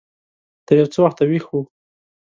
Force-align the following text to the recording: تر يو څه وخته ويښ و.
تر 0.67 0.75
يو 0.79 0.87
څه 0.93 0.99
وخته 1.03 1.23
ويښ 1.29 1.45
و. 1.51 1.55